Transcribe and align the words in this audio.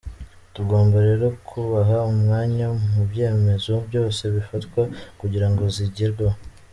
Tugomba 0.55 0.97
rero 1.07 1.25
kubaha 1.47 1.97
umwanya 2.11 2.67
mu 2.93 3.03
byemezo 3.09 3.73
byose 3.87 4.21
bifatwa 4.35 4.81
kugirango 5.19 5.63
zigerweho. 5.77 6.37